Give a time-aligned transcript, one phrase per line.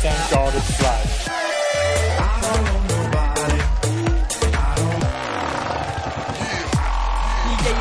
[0.00, 1.28] Thank God it's Friday.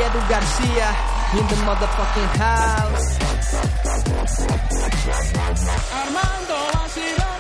[0.08, 0.89] Edu Garcia
[1.38, 3.08] in the motherfucking house.
[5.99, 7.39] Armando Vacilón.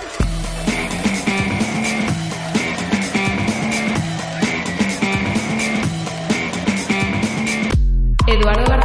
[8.27, 8.76] Eduardo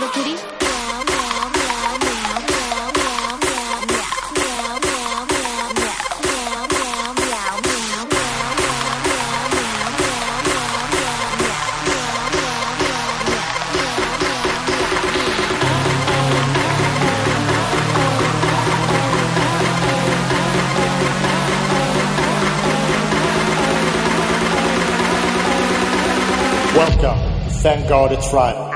[0.00, 0.36] García.
[26.74, 27.18] Welcome.
[27.62, 28.71] Thank God it's Friday.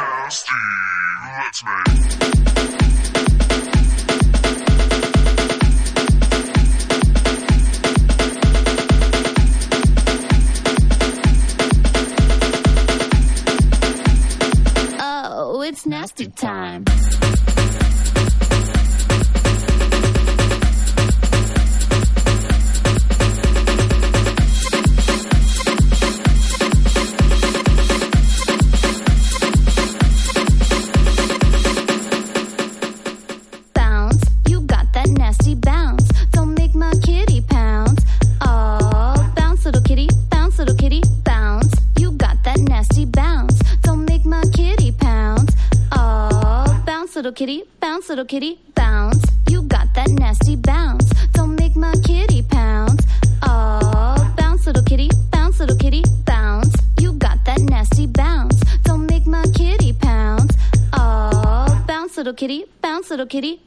[48.37, 49.25] Kitty, bounce.
[49.49, 51.09] You got that nasty bounce.
[51.33, 53.03] Don't make my kitty pounce.
[53.43, 56.75] Oh, bounce, little kitty, bounce, little kitty, bounce.
[57.01, 58.61] You got that nasty bounce.
[58.83, 60.53] Don't make my kitty pounce.
[60.93, 63.66] Oh, bounce, little kitty, bounce, little kitty.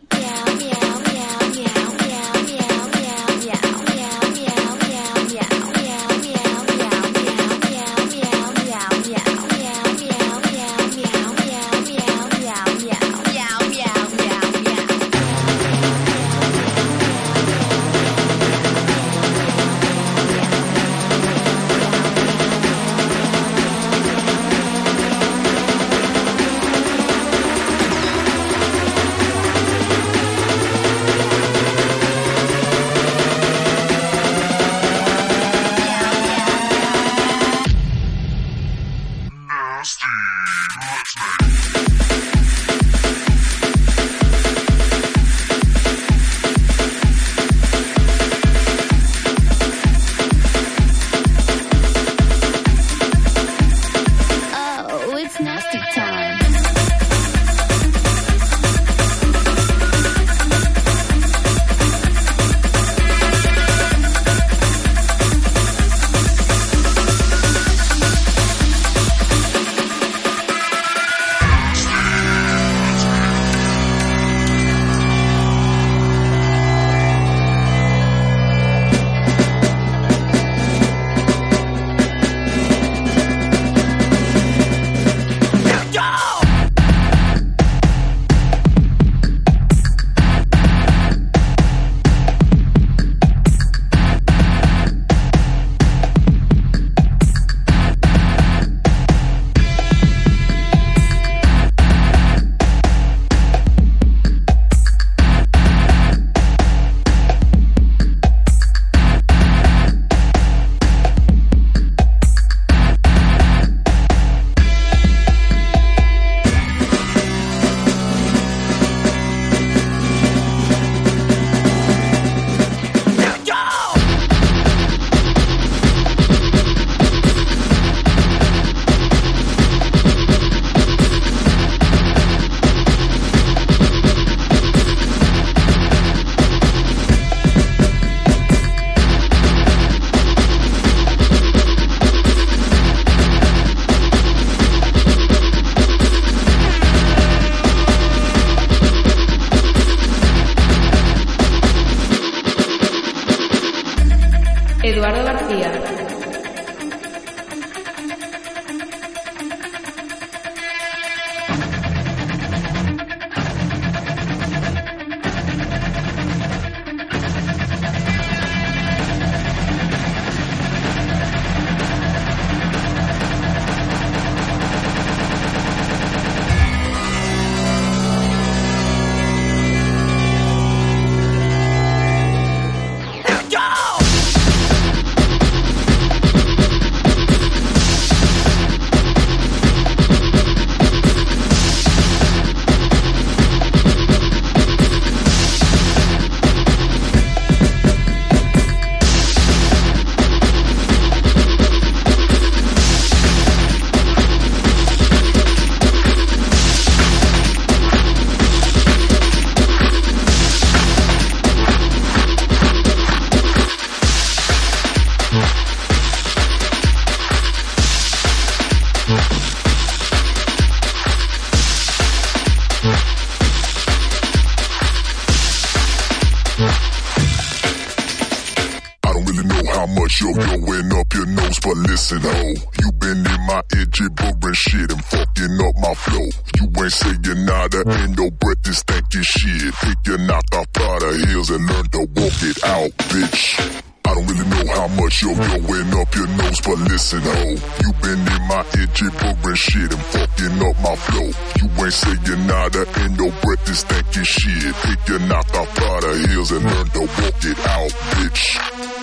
[247.57, 251.29] You been in my ear gibbering shit and fucking up my flow.
[251.57, 254.75] You ain't saying nada, ain't no breath is thinking shit.
[255.07, 258.59] Your knock off Prada heels and learn to walk it out, bitch.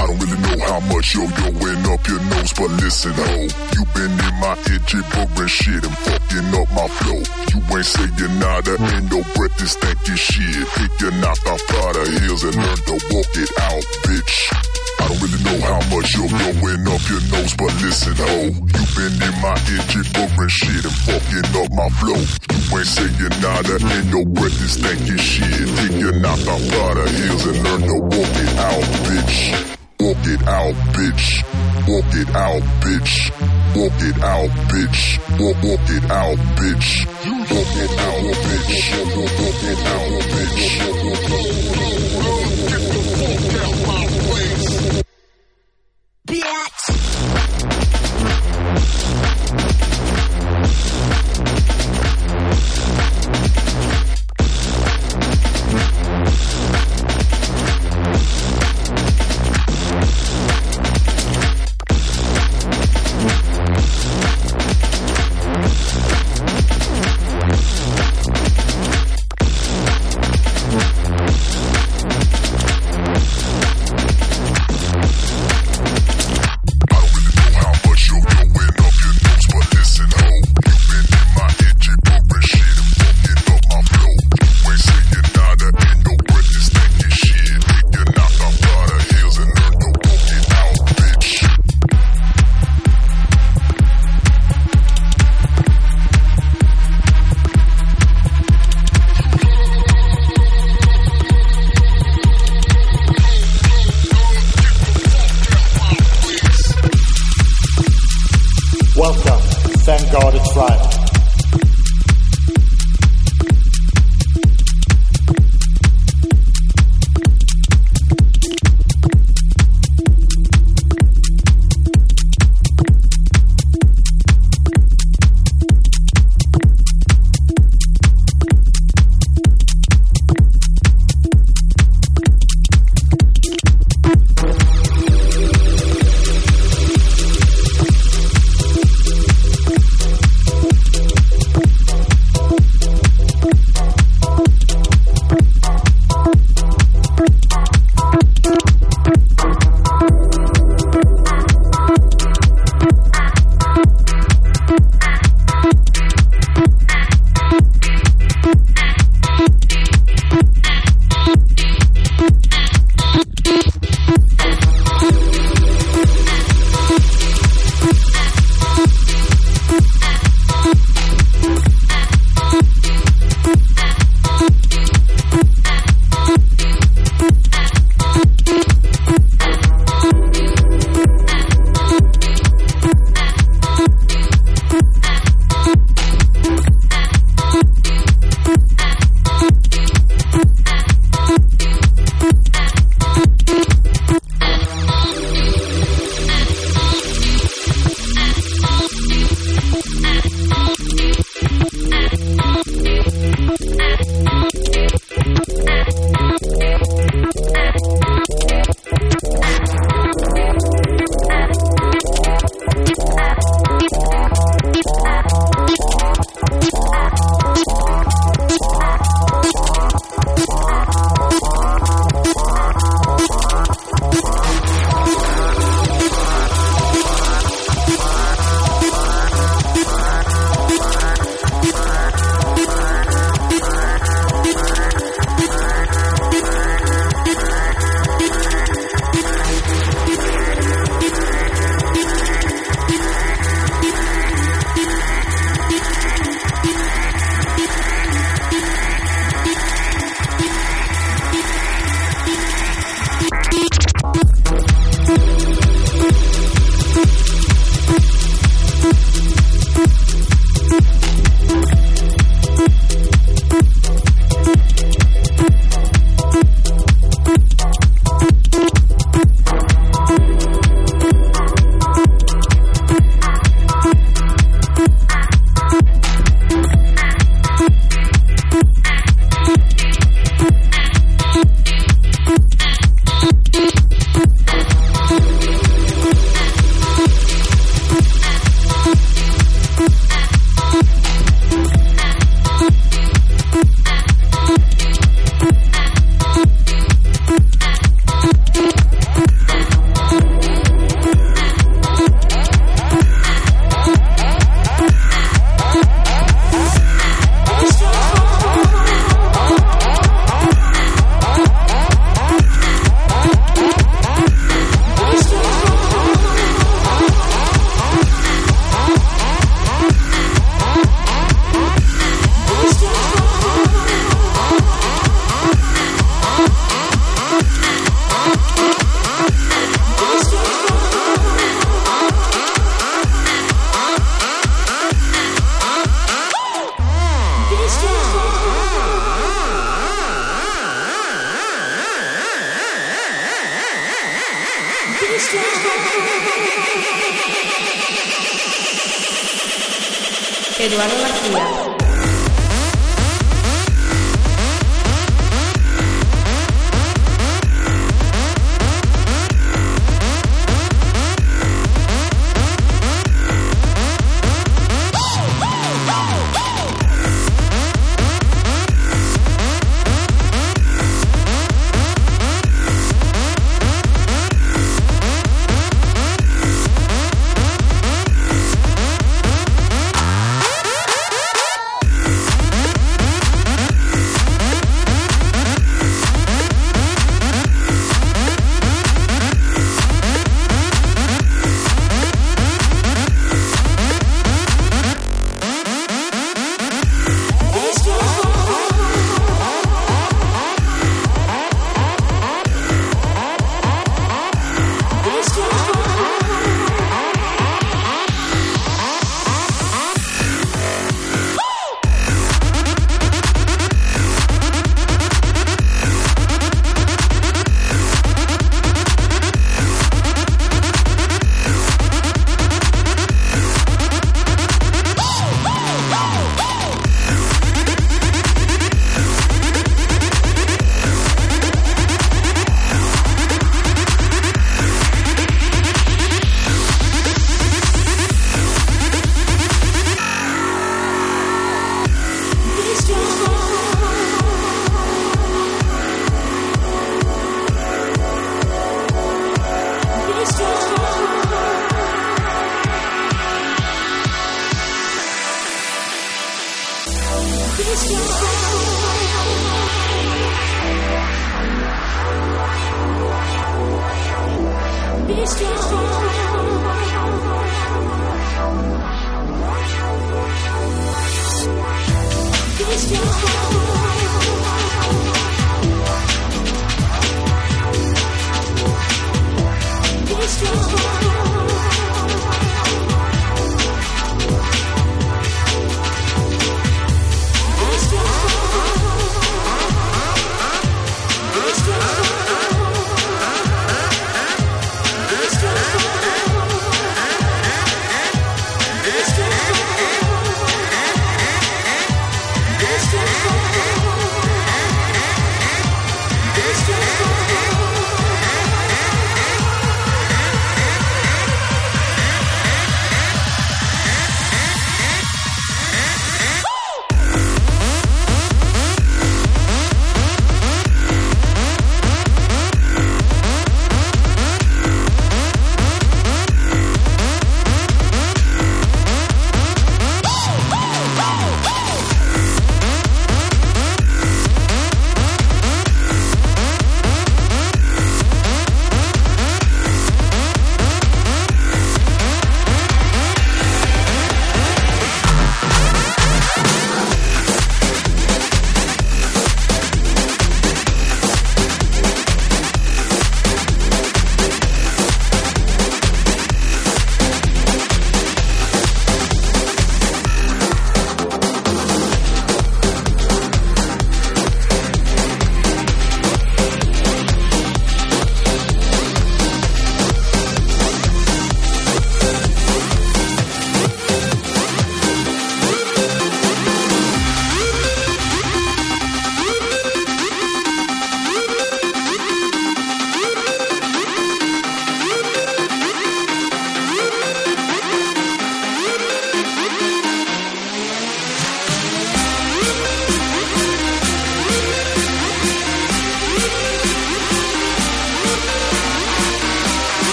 [0.00, 3.36] I don't really know how much you're going up your nose, but listen, ho.
[3.76, 7.20] You been in my ear gibbering shit and fucking up my flow.
[7.52, 10.66] You ain't saying nada, ain't no breath is thinking shit.
[10.74, 14.69] Take your knock off Prada heels and learn to walk it out, bitch.
[15.00, 18.52] I don't really know how much you're going up your nose, but listen, ho.
[18.52, 22.20] You been in my ear, jiggering shit and fucking up my flow.
[22.20, 25.48] You ain't saying nada, and your breath is thinking shit.
[25.48, 29.56] Take your knock off the heels and learn to walk it out, bitch.
[30.00, 31.44] Walk it out, bitch.
[31.88, 33.30] Walk it out, bitch.
[33.76, 35.18] Walk it out, bitch.
[35.40, 37.06] Walk, walk it out, bitch.
[37.48, 38.92] Walk it out, bitch.
[39.16, 42.49] Walk it out, bitch.
[46.30, 46.69] Bitch.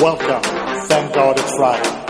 [0.00, 0.42] Welcome.
[0.88, 2.03] Thank God it's Friday.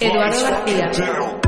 [0.00, 1.43] Eduardo García.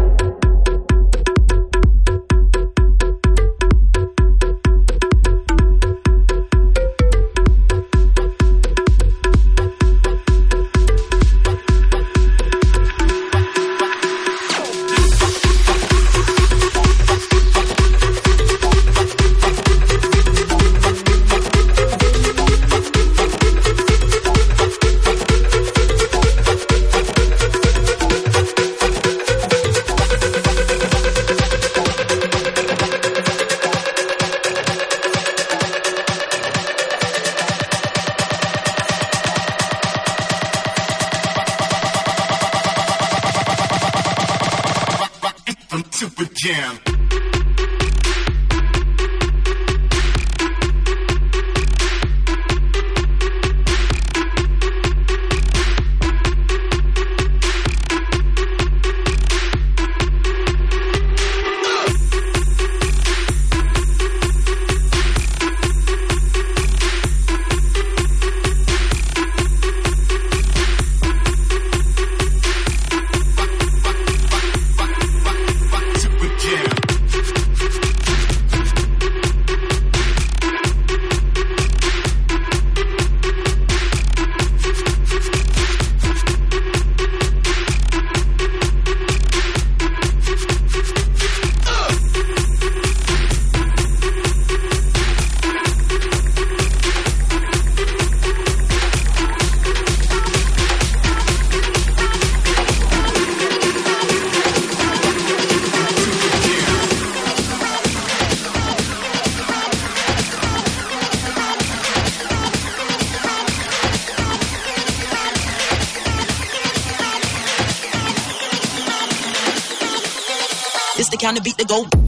[121.27, 122.06] counting beat the goal.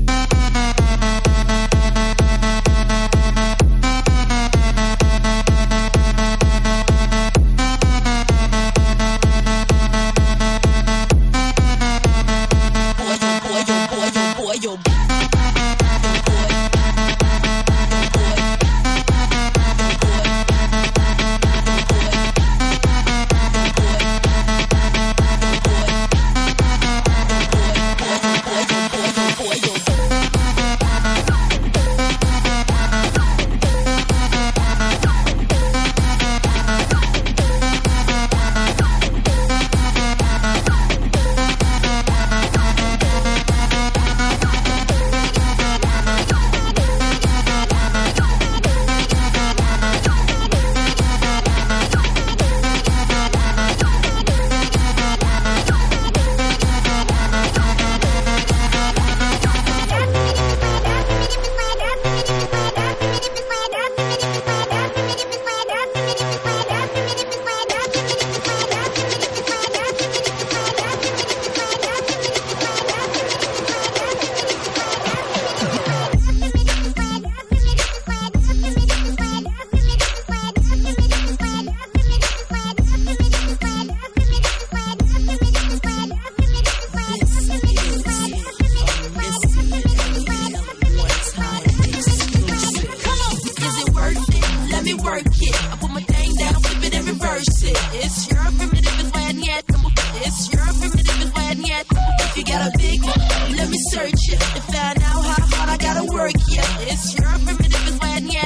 [102.38, 104.38] Let me search it.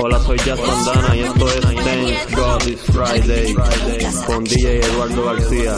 [0.01, 0.59] Hola, soy Jazz
[1.15, 3.55] y esto es Thank God It's Friday,
[4.27, 5.77] con DJ Eduardo García.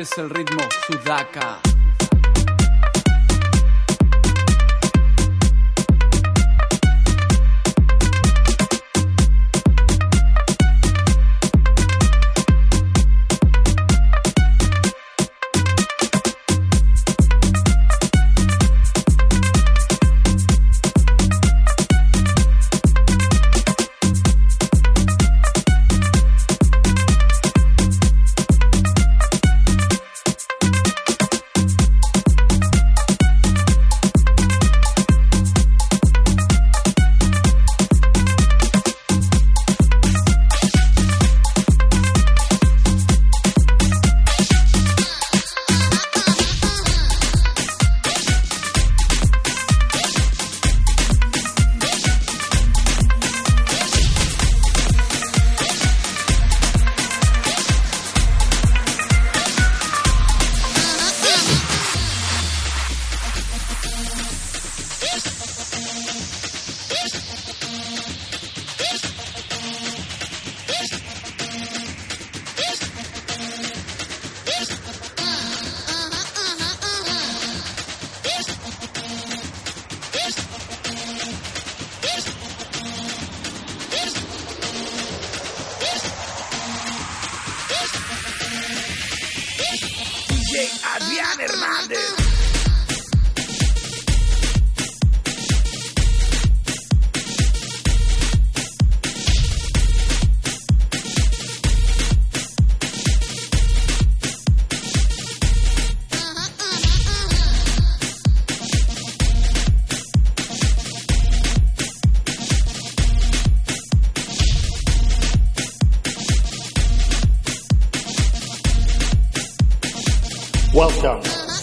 [0.00, 1.60] Es el ritmo Sudaka.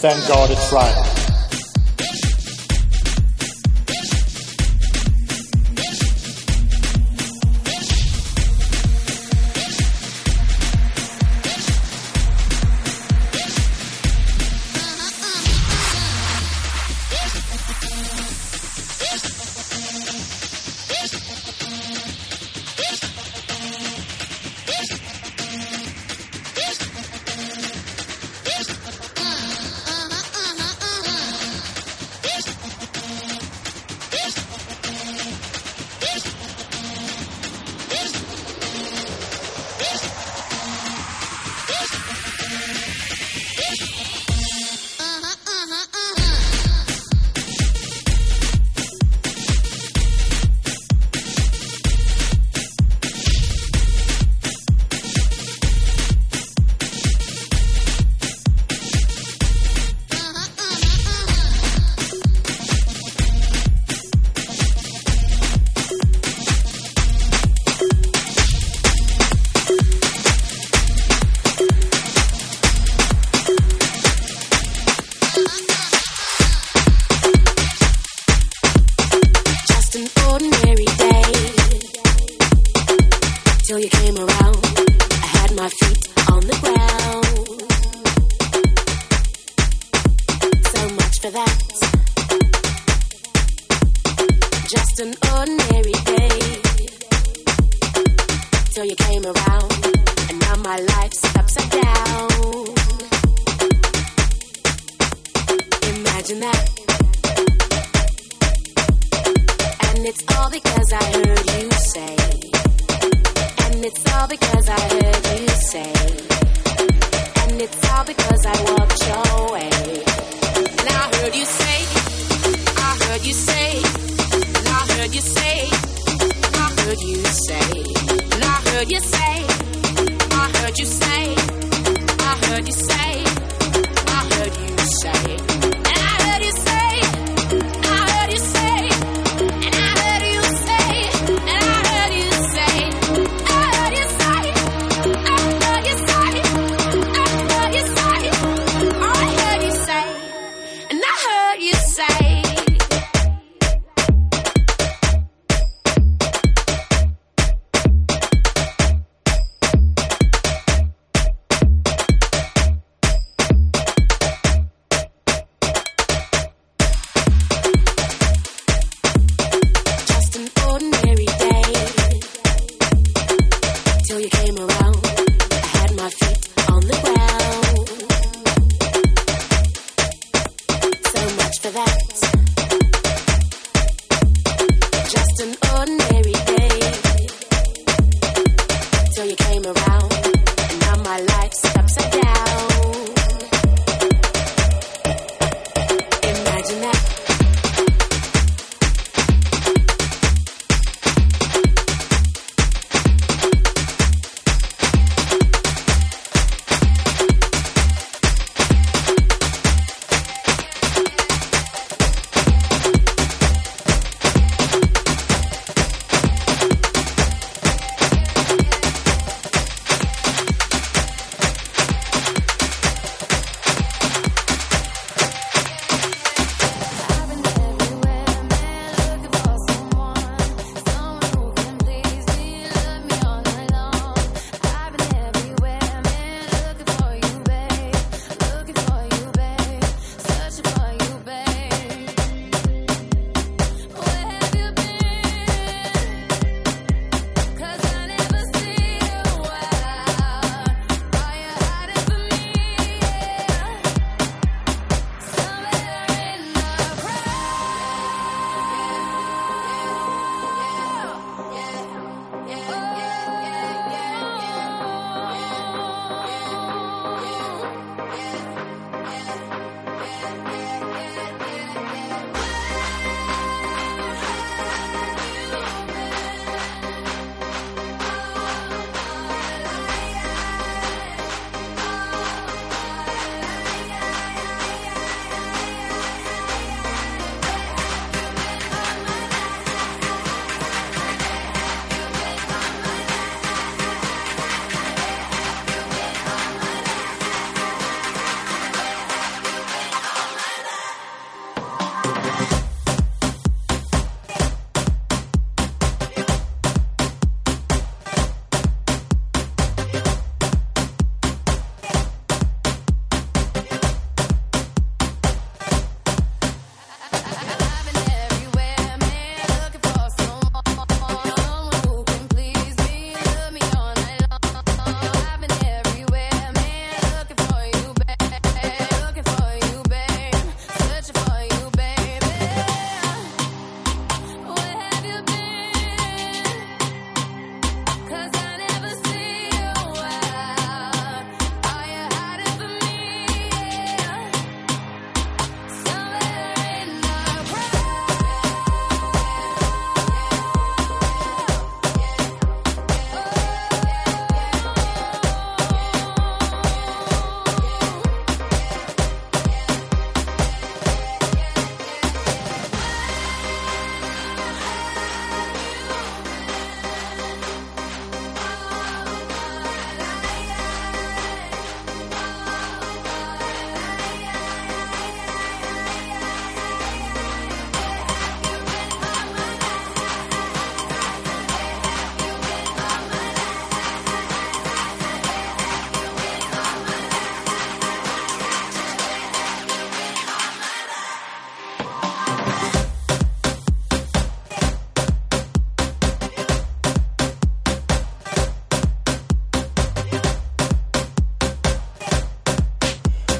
[0.00, 1.07] Thank God it's Friday.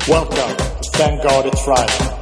[0.09, 0.57] Welcome
[0.95, 2.18] Thank God It's Friday.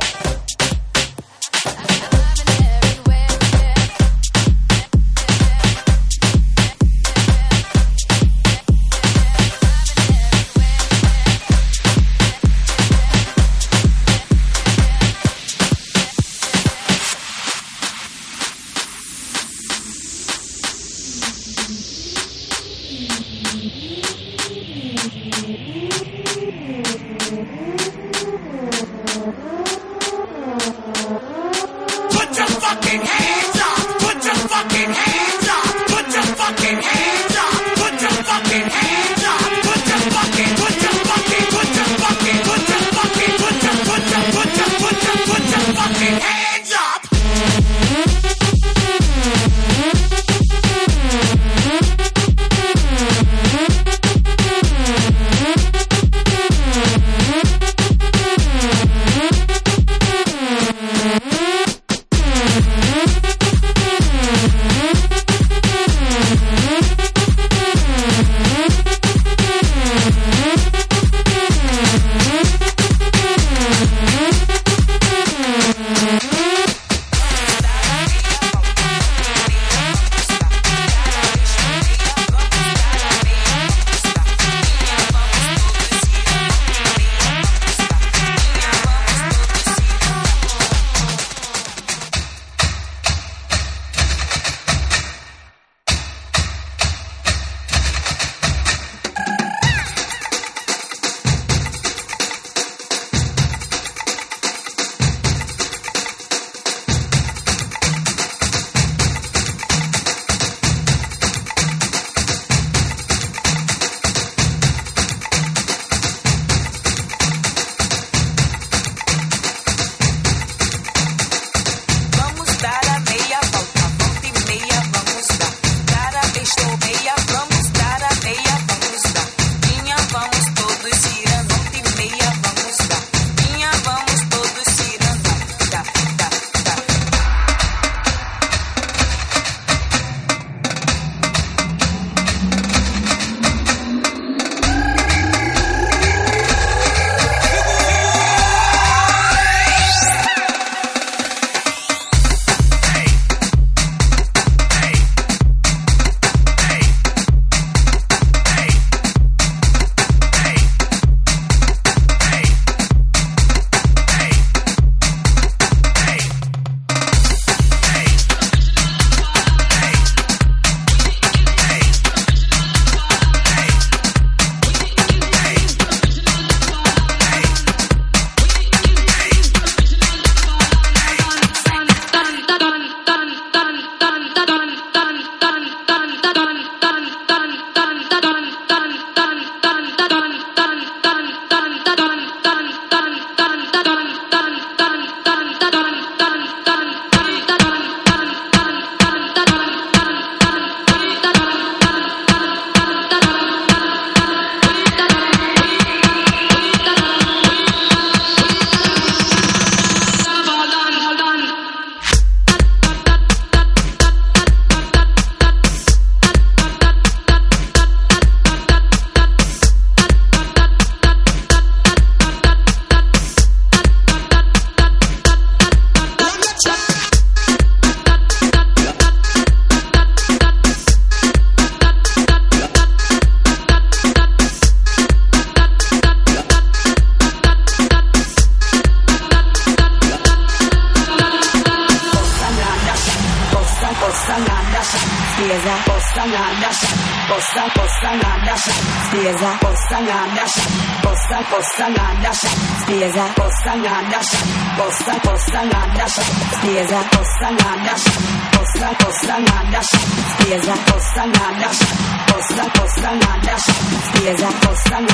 [256.77, 258.05] Spieza, postalanasz,
[258.53, 259.87] posta, postalanasz,
[260.33, 261.79] spieza, postalanasz,
[262.27, 263.67] posta, postalanasz,
[264.09, 265.06] spieza, postalanasz.